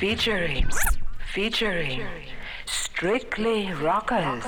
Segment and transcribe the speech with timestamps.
[0.00, 0.66] featuring
[1.34, 2.00] featuring
[2.64, 4.42] strictly rockers.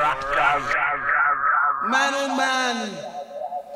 [0.00, 0.74] rockers.
[1.88, 2.90] Man oh man,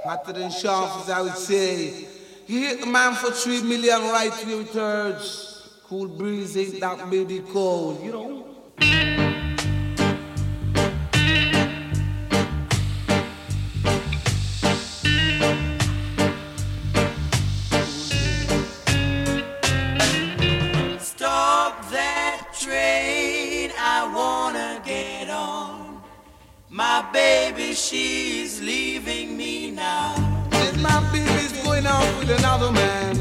[0.05, 2.07] hotter than sharp as I would say.
[2.47, 5.81] You hit the man for three million right wing turds.
[5.89, 8.52] Cool breeze ain't that baby cold, you know.
[32.23, 33.17] with another man.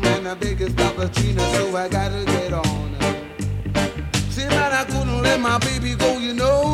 [0.00, 2.96] man the biggest opportunity, so I gotta get on.
[4.30, 6.72] See, man, I couldn't let my baby go, you know.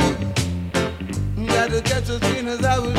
[1.47, 2.95] Gotta catch a train as I was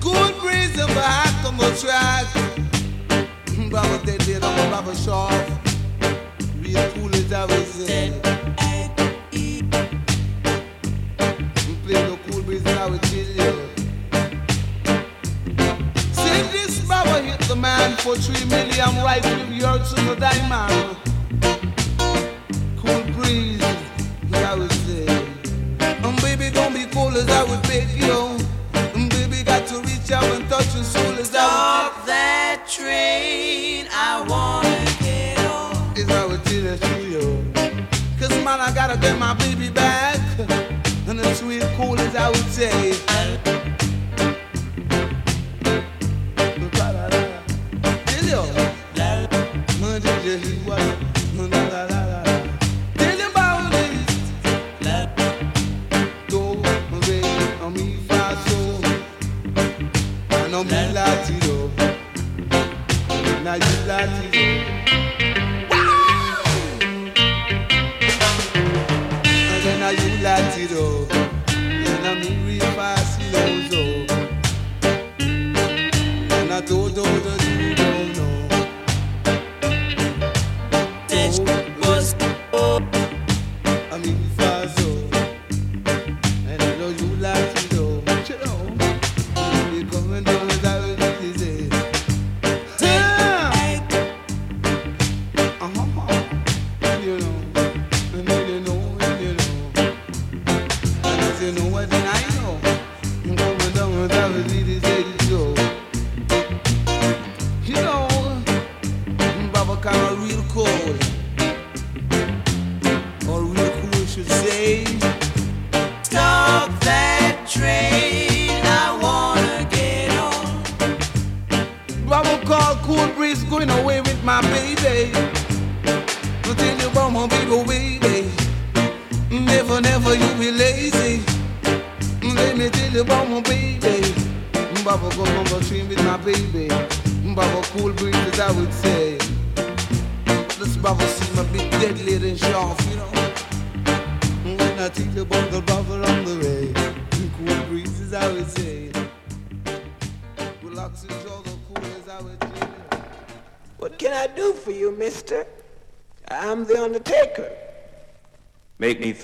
[0.00, 2.26] Good reason for hacking the track.
[3.70, 5.45] but what they did on the Baba Shaw.
[18.78, 20.85] I am rising in your earth to the diamond.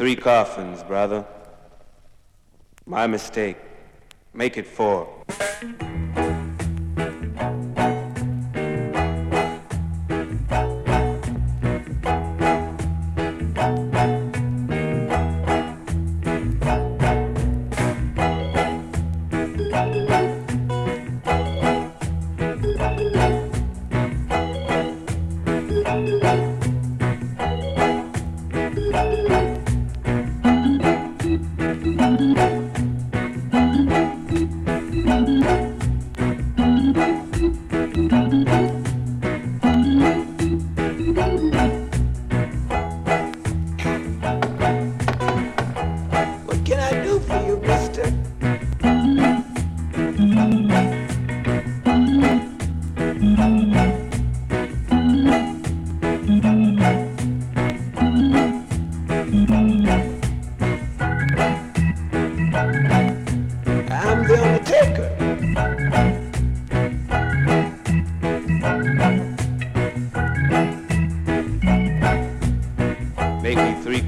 [0.02, 1.24] three coffins, brother.
[2.86, 3.56] My mistake.
[4.34, 5.06] Make it four.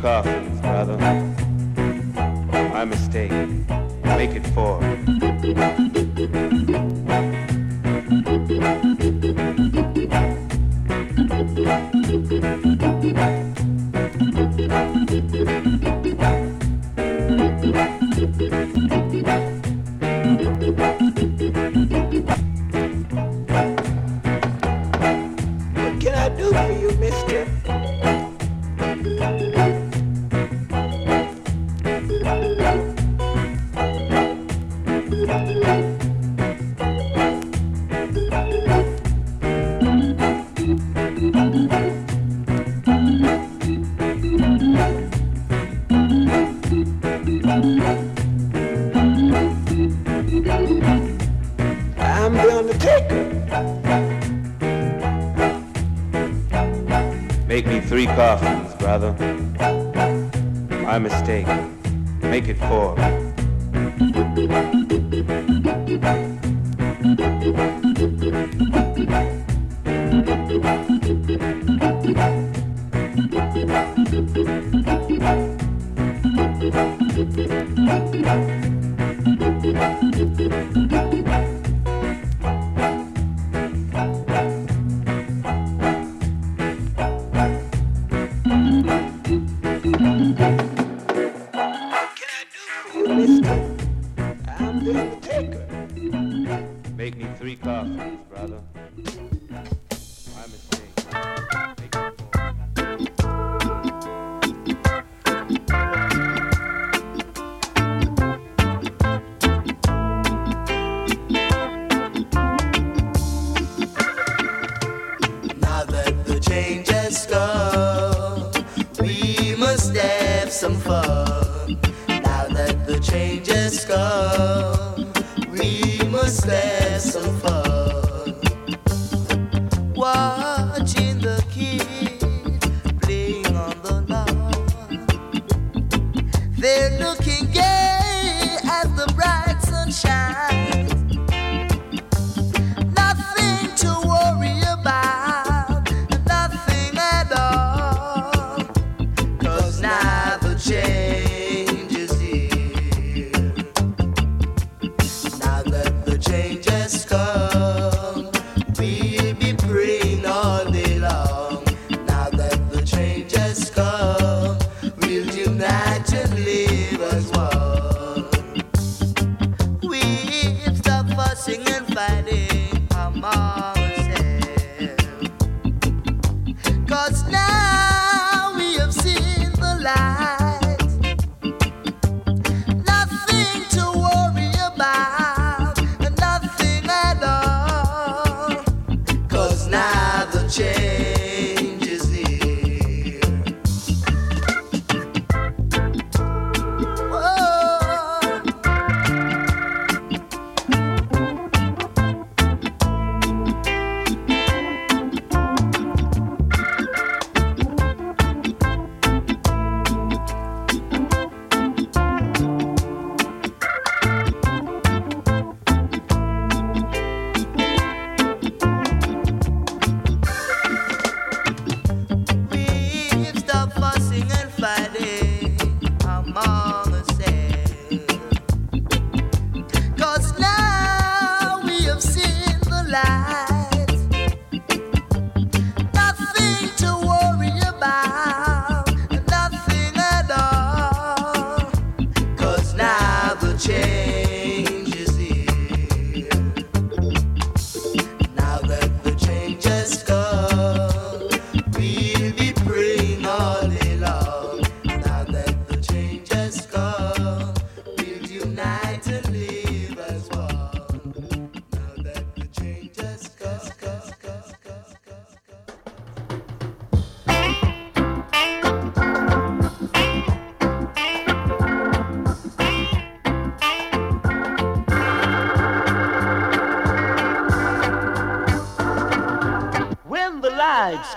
[0.04, 0.43] café.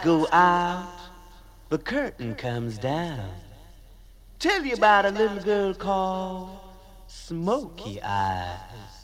[0.03, 0.91] Go out,
[1.69, 3.29] the curtain comes down.
[4.39, 6.59] Tell you about a little girl called
[7.07, 8.96] Smoky Eyes.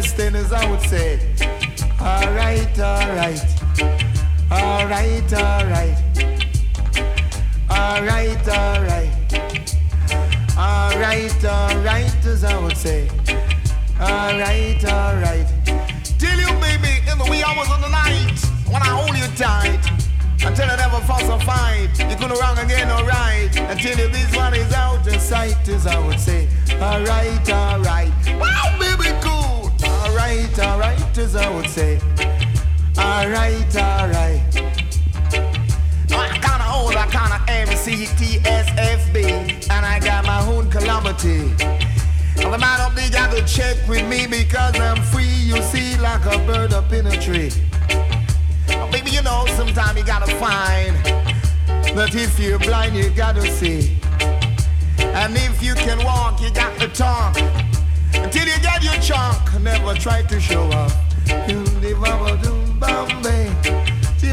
[0.00, 1.20] Manifesting, as I would say.
[2.00, 3.44] Alright, alright.
[4.50, 5.96] Alright, alright.
[7.70, 9.10] Alright, alright.
[10.56, 13.10] Alright, alright, as I would say.
[14.00, 15.46] Alright, alright.
[16.18, 18.38] Tell you, baby, in the wee hours of the night,
[18.72, 19.84] when I hold you tight,
[20.42, 21.00] until I never
[21.44, 23.54] fight, you couldn't wrong again, alright.
[23.56, 26.48] Until this one is out of sight, as I would say.
[26.80, 28.12] Alright, alright.
[28.38, 29.39] Wow, baby, cool.
[30.30, 31.98] Alright, alright, as I would say.
[32.96, 34.40] Alright, alright.
[36.12, 39.24] I kinda old, I kinda MCTSFB,
[39.68, 41.52] and I got my own calamity.
[42.40, 45.98] And the man up there got to check with me because I'm free, you see,
[45.98, 47.50] like a bird up in a tree.
[48.92, 50.94] Maybe you know, sometimes you gotta find
[51.96, 53.98] that if you're blind, you gotta see.
[54.96, 57.36] And if you can walk, you got to talk.
[58.14, 60.94] Until you get your chunk, never try to show off.
[61.48, 63.52] You live a Bombay, Bombay.
[64.18, 64.26] Do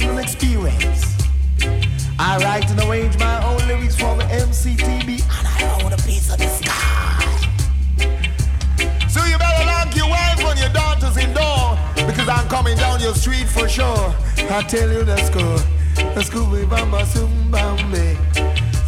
[0.00, 1.04] an experience.
[2.18, 6.32] I write and arrange my own lyrics for the MCTB, and I own a piece
[6.32, 7.24] of the sky.
[9.08, 13.14] So you better lock your wife and your daughters indoor, because I'm coming down your
[13.14, 14.14] street for sure.
[14.50, 15.58] I tell you the score.
[16.22, 18.16] Scooby Bamba Zoom Bambe.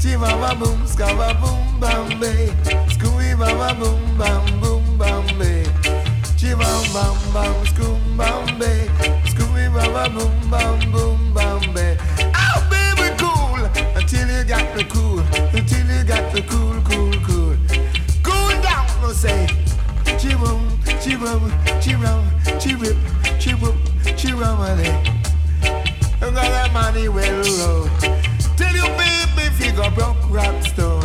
[0.00, 2.50] Chiva Boom Scava Boom Bambe.
[2.90, 5.64] Scooby Bamba Boom Bam Boom Bambe.
[6.36, 9.15] Chiva Bam Bam Scoom Bambe.
[9.76, 11.98] Scooby Boom Bam Boom Bambe.
[12.34, 13.64] Oh baby cool
[13.94, 15.20] until you got the cool.
[15.52, 17.56] Until you got the cool, cool, cool.
[18.22, 19.46] Cool down, no say.
[20.16, 20.66] Chibum,
[21.02, 21.50] chibum,
[21.82, 22.22] chirum,
[22.58, 22.96] chirip, chibum,
[23.38, 23.76] chibip, chibup,
[24.16, 24.88] chibamale.
[26.20, 27.88] You got that money well roll.
[28.56, 31.04] Tell you baby if you go broke rock stone.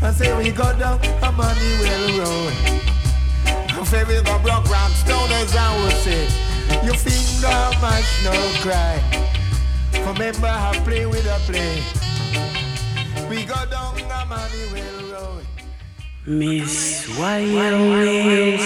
[0.00, 2.24] I say we go down, a money well oh.
[2.24, 3.80] roll.
[3.80, 6.49] I say we go broke rock stone as I would say.
[6.84, 8.96] Your finger mash no cry.
[10.06, 11.82] Remember I play with a play.
[13.28, 14.64] We go down the money
[15.12, 15.42] roll.
[16.26, 18.58] Miss Wyoming.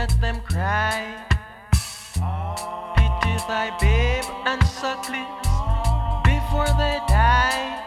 [0.00, 1.02] let them cry.
[2.96, 5.48] Pity thy babe and sucklings
[6.24, 7.79] before they die.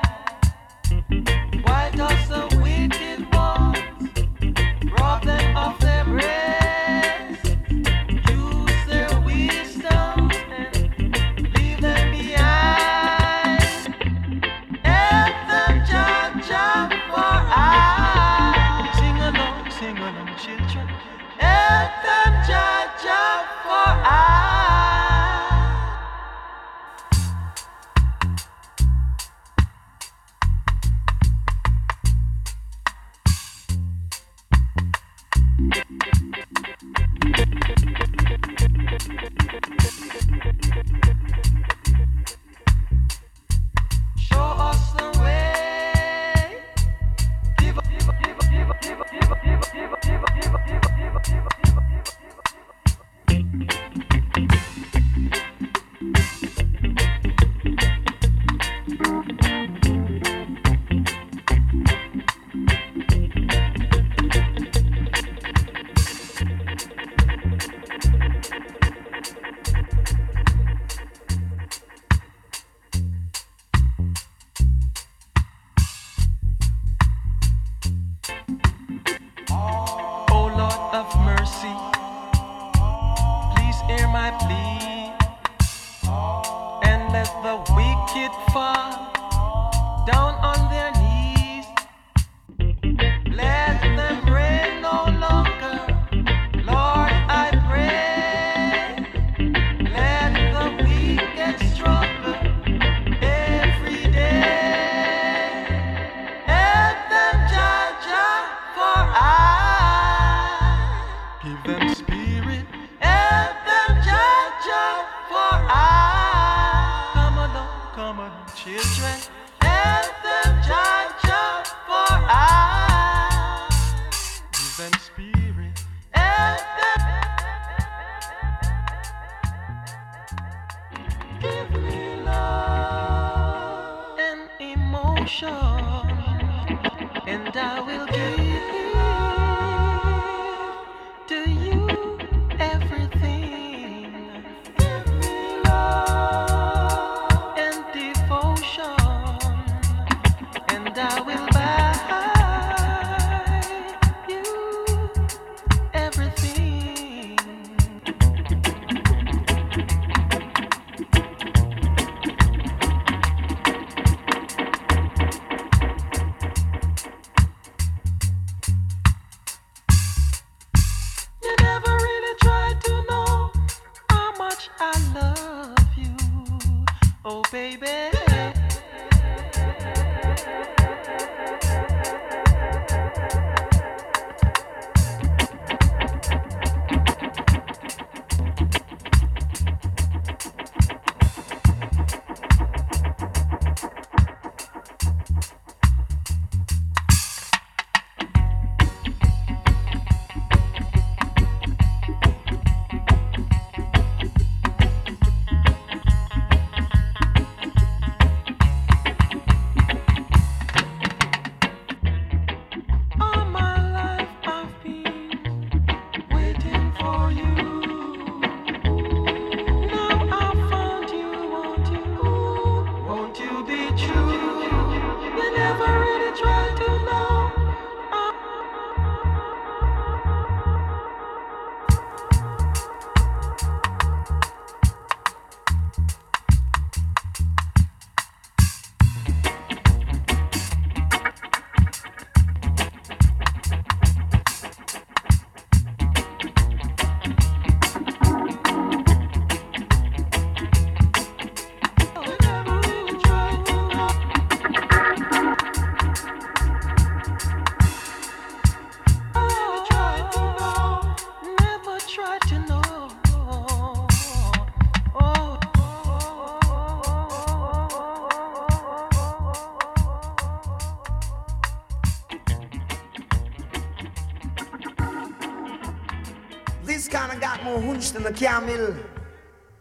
[278.26, 278.96] a camel.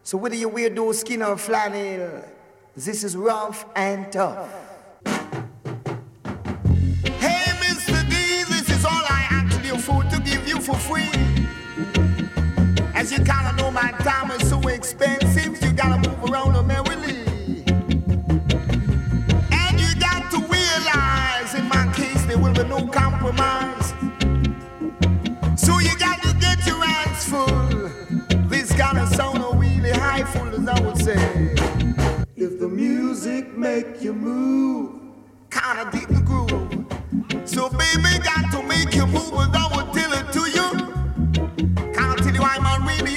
[0.02, 2.24] So whether you wear those skin or flannel,
[2.76, 4.41] this is rough and tough.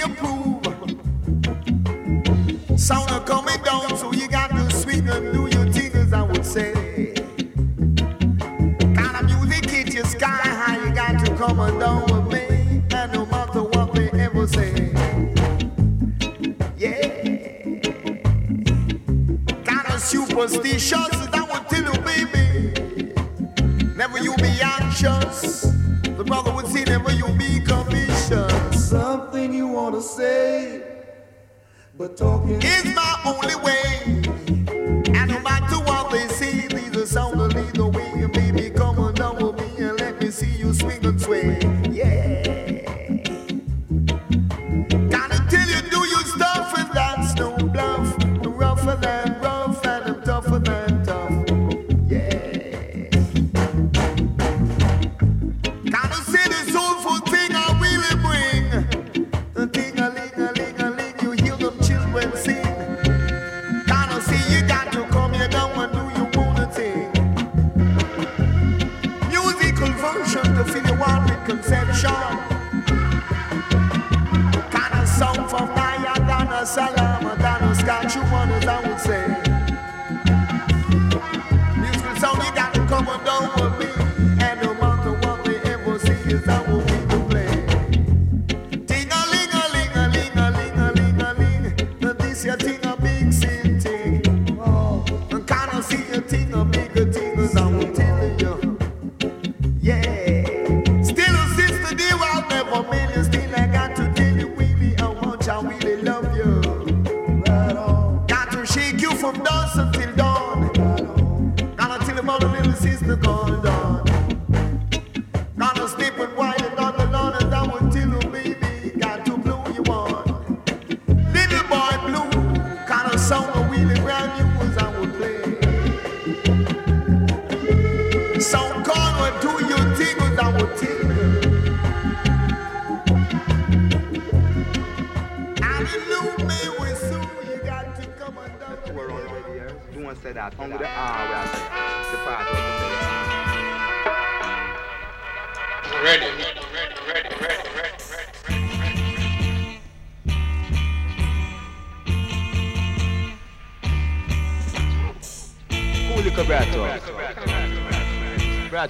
[0.06, 0.35] I'm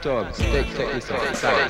[0.05, 1.35] Bratogs, take, take this out.
[1.35, 1.64] Sorry.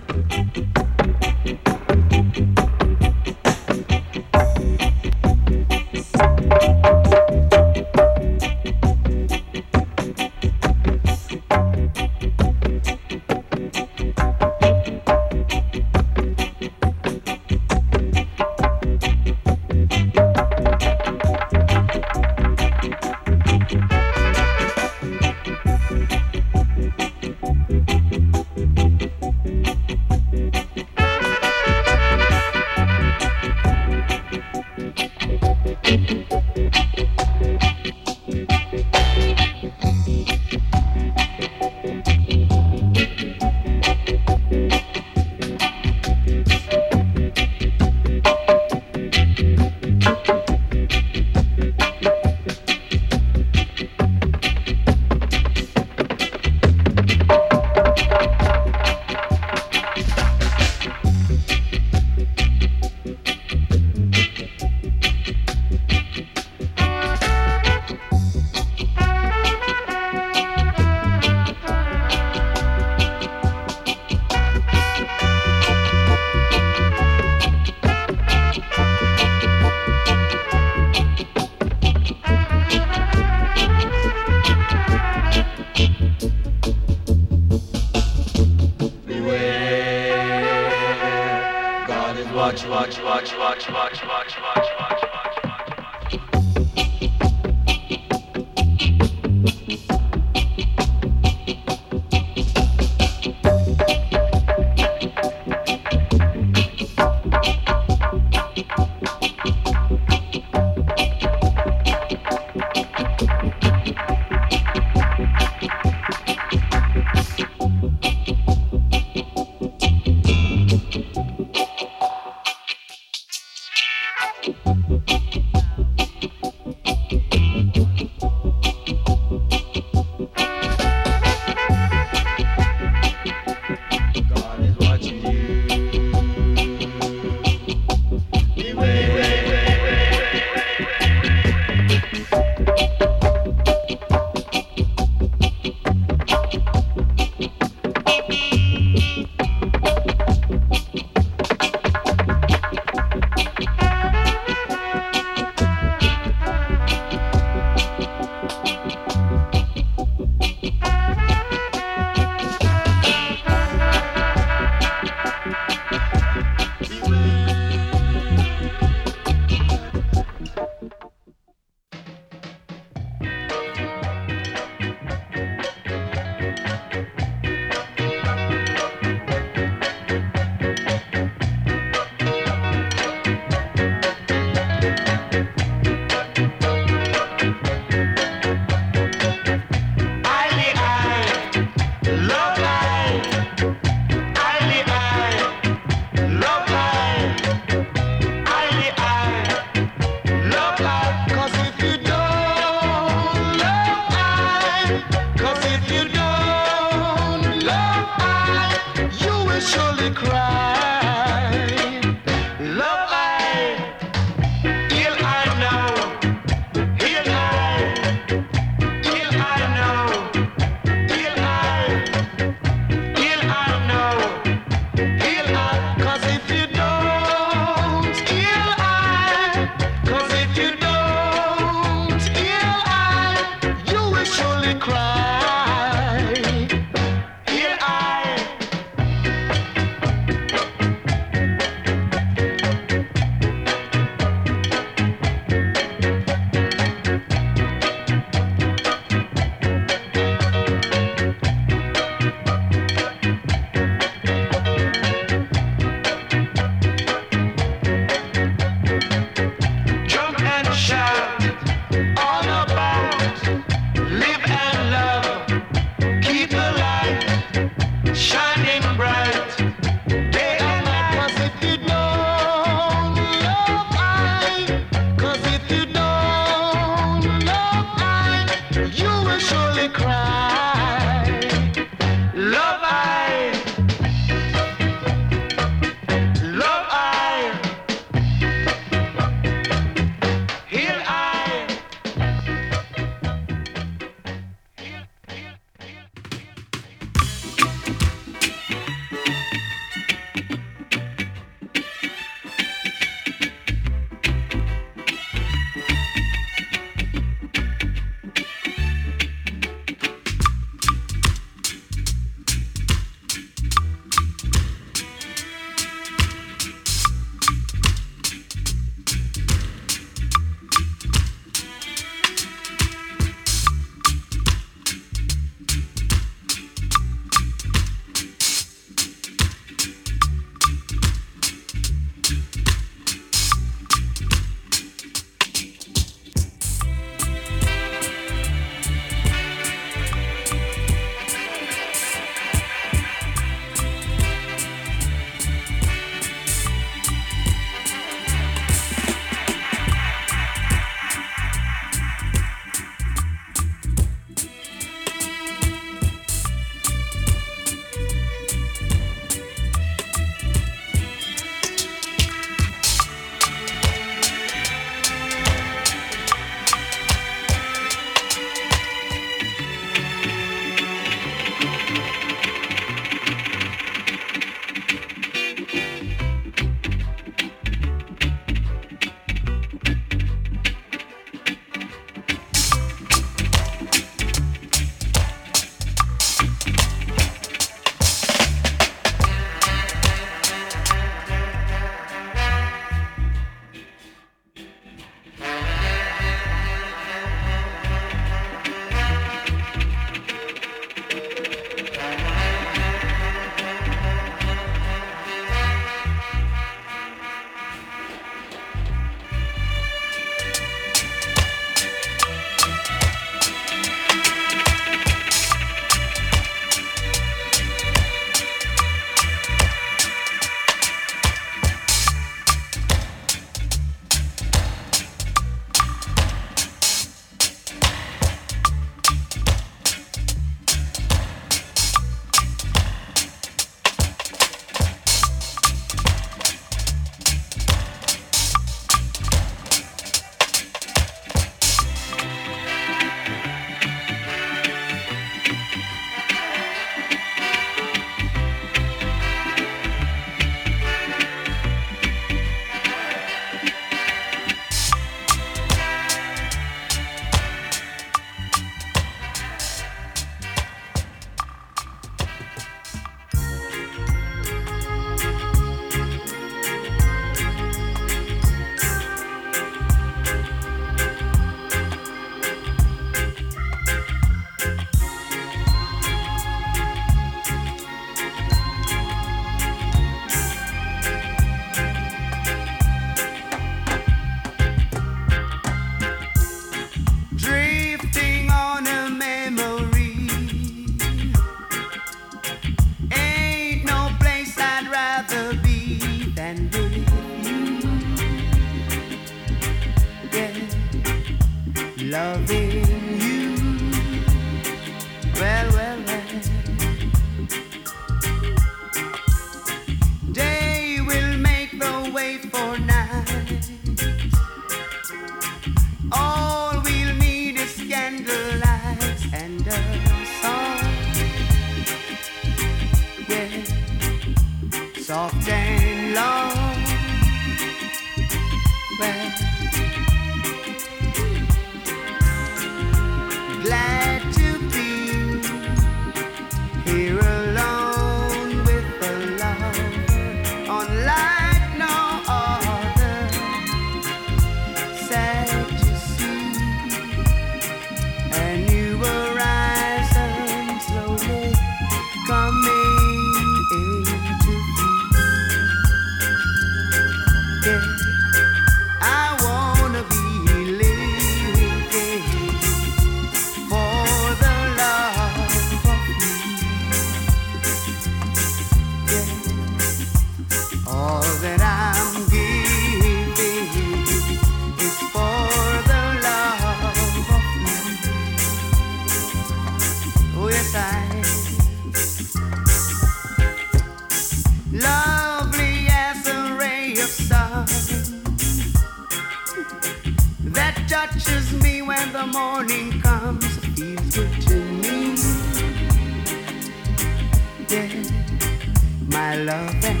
[599.30, 600.00] my loving.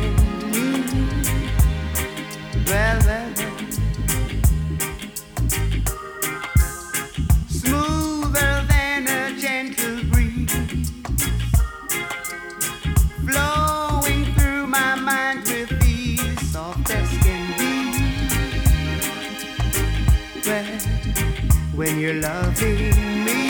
[0.50, 1.84] Mm-hmm.
[2.66, 3.00] Well.
[7.48, 10.90] Smoother than a gentle breeze,
[13.24, 17.72] flowing through my mind with ease, soft as can be.
[20.46, 20.70] Well,
[21.76, 23.40] when you're loving me,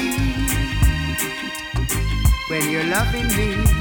[2.50, 3.79] when you're loving me.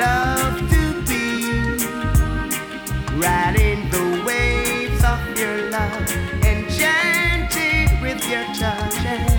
[0.00, 1.24] love to be
[3.18, 6.10] riding the waves of your love,
[6.42, 9.29] enchanted with your touch.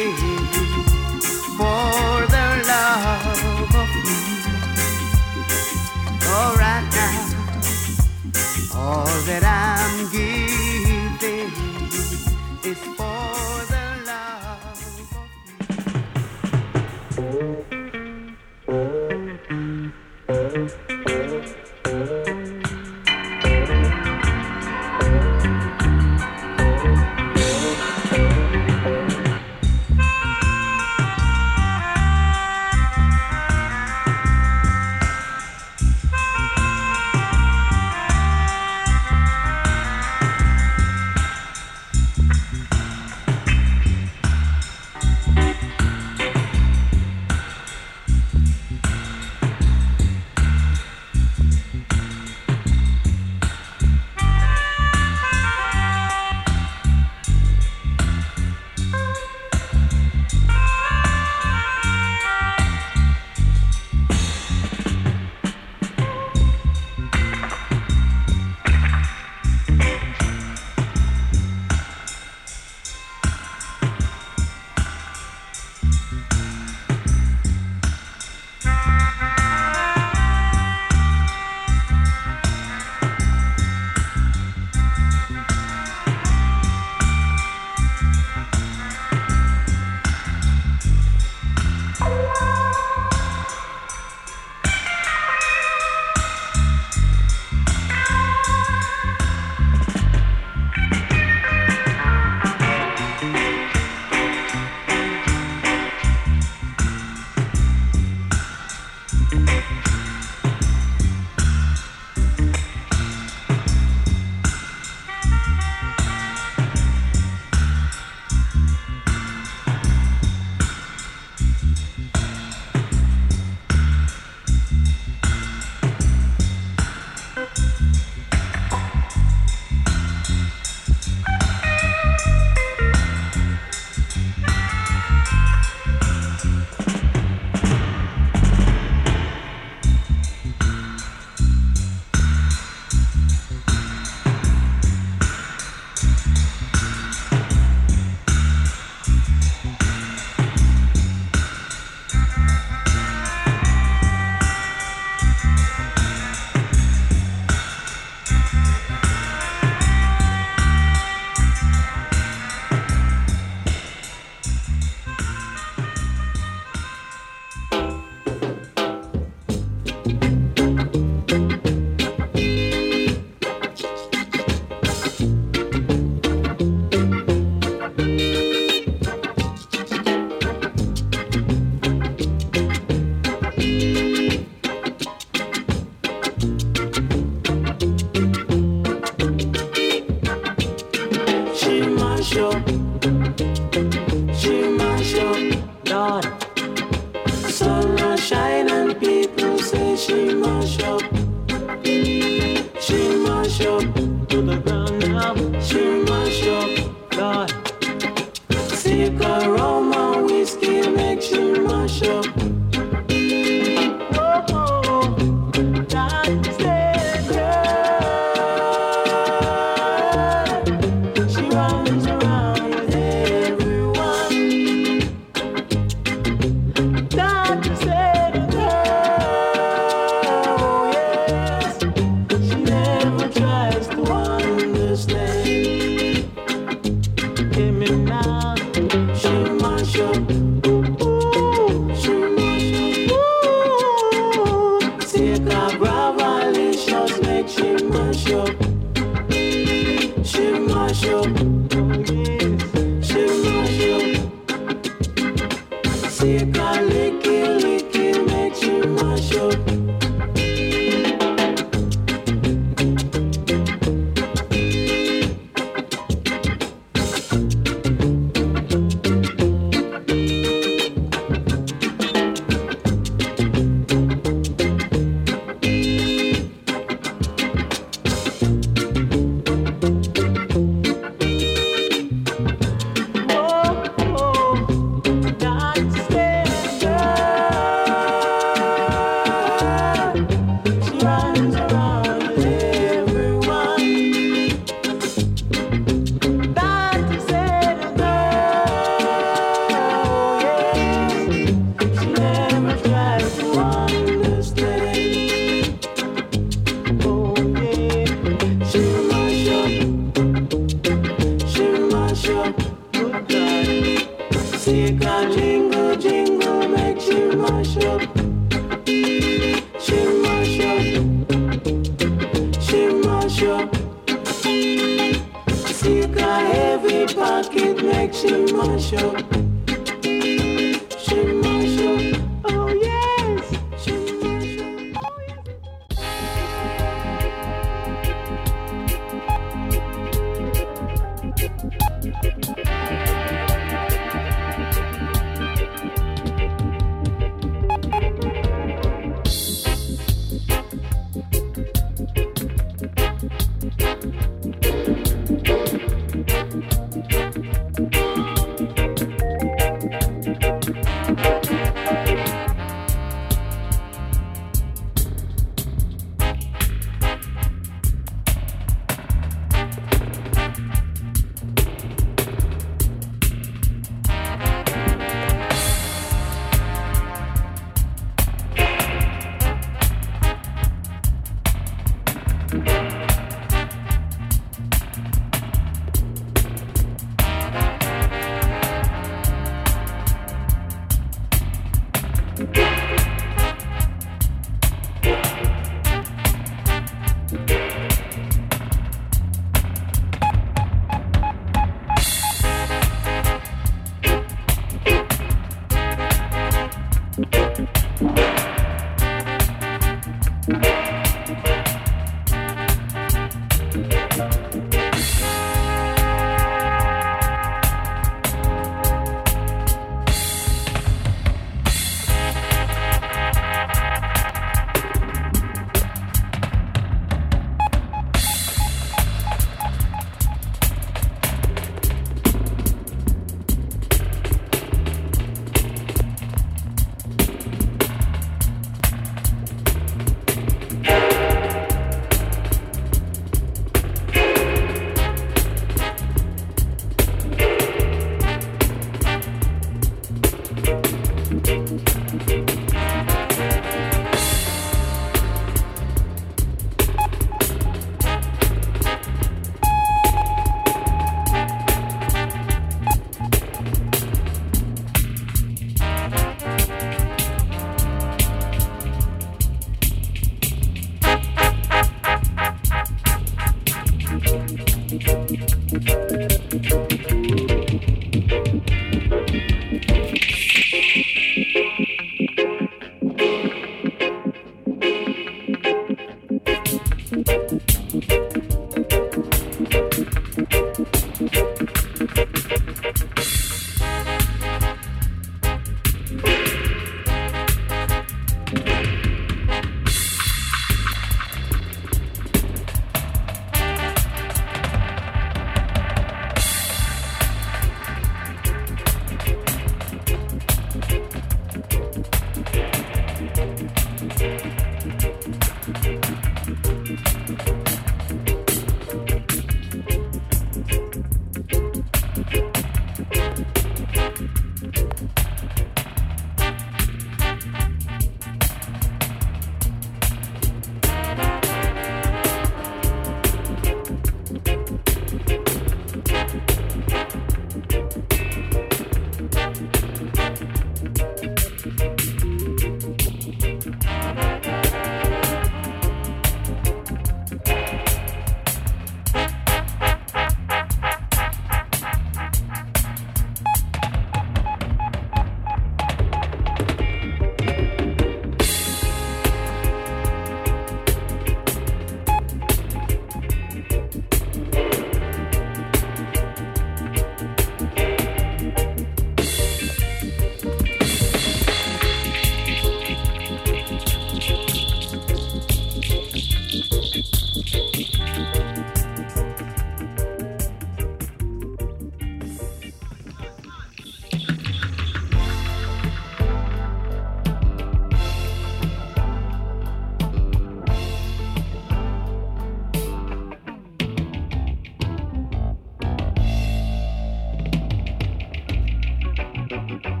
[599.51, 600.00] Musik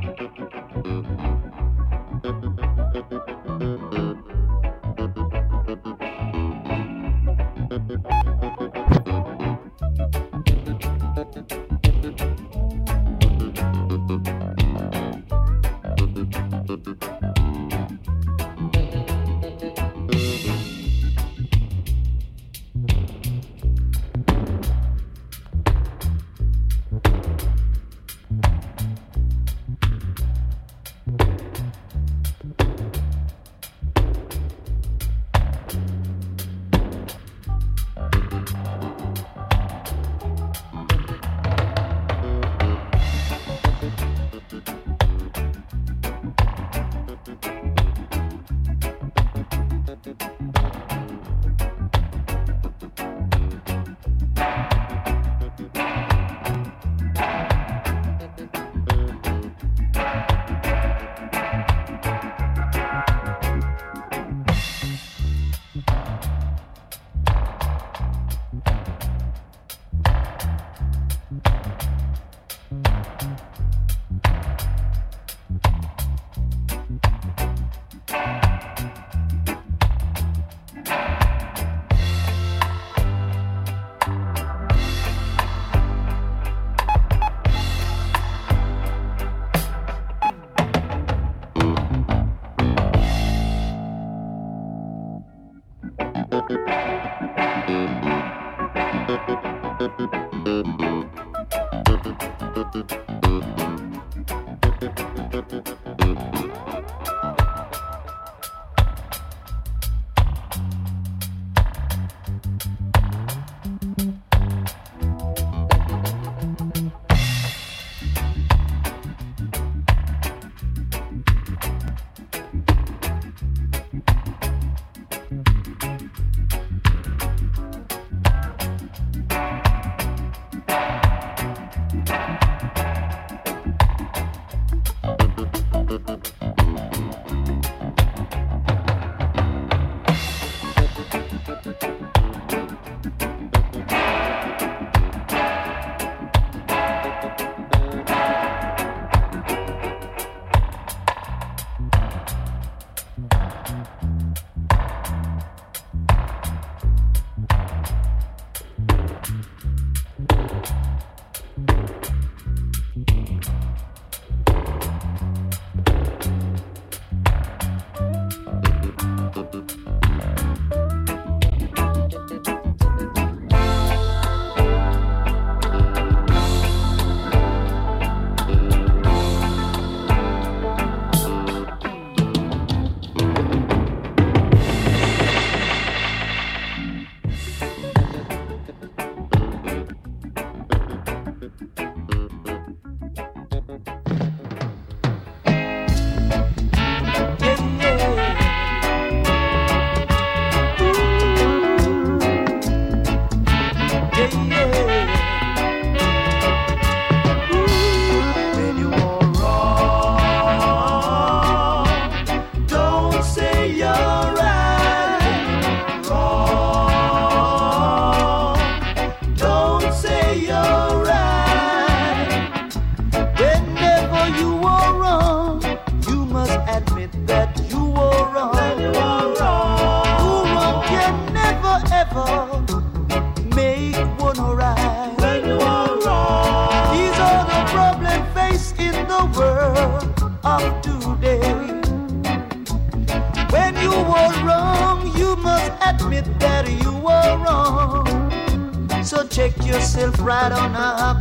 [249.41, 251.17] check yourself right on up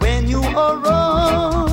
[0.00, 0.82] when you are wrong.
[0.82, 1.71] Wrong,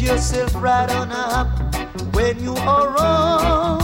[0.00, 1.48] yourself right on up
[2.14, 3.77] when you are wrong.